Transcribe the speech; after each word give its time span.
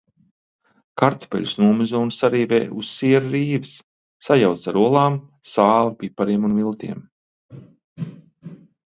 Kartupeļus 0.99 1.51
nomizo 1.63 1.99
un 2.05 2.11
sarīvē 2.13 2.57
uz 2.83 2.93
siera 2.99 3.27
rīves, 3.35 3.73
sajauc 4.27 4.63
ar 4.71 4.79
olām, 4.85 5.19
sāli, 5.51 5.93
pipariem 5.99 6.49
un 6.49 6.57
miltiem. 6.61 7.05